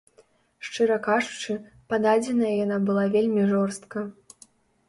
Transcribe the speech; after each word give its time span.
Шчыра 0.69 0.97
кажучы, 1.07 1.53
пададзеная 1.93 2.55
яна 2.65 2.77
была 2.89 3.05
вельмі 3.17 3.47
жорстка. 3.53 3.99